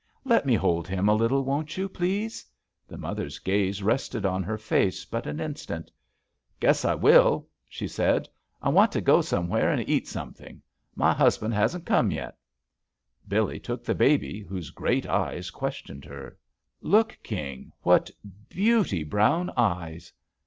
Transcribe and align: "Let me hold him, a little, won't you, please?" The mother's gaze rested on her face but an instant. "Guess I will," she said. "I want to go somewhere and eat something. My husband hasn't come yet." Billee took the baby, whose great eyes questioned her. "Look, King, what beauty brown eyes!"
"Let 0.25 0.47
me 0.47 0.55
hold 0.55 0.87
him, 0.87 1.07
a 1.07 1.13
little, 1.13 1.43
won't 1.45 1.77
you, 1.77 1.87
please?" 1.87 2.43
The 2.87 2.97
mother's 2.97 3.37
gaze 3.37 3.83
rested 3.83 4.25
on 4.25 4.41
her 4.41 4.57
face 4.57 5.05
but 5.05 5.27
an 5.27 5.39
instant. 5.39 5.91
"Guess 6.59 6.85
I 6.85 6.95
will," 6.95 7.47
she 7.69 7.87
said. 7.87 8.27
"I 8.63 8.69
want 8.69 8.91
to 8.93 8.99
go 9.01 9.21
somewhere 9.21 9.69
and 9.69 9.87
eat 9.87 10.07
something. 10.07 10.59
My 10.95 11.13
husband 11.13 11.53
hasn't 11.53 11.85
come 11.85 12.09
yet." 12.09 12.35
Billee 13.27 13.59
took 13.59 13.83
the 13.85 13.93
baby, 13.93 14.39
whose 14.39 14.71
great 14.71 15.05
eyes 15.05 15.51
questioned 15.51 16.05
her. 16.05 16.35
"Look, 16.81 17.19
King, 17.21 17.71
what 17.83 18.09
beauty 18.49 19.03
brown 19.03 19.51
eyes!" 19.55 20.11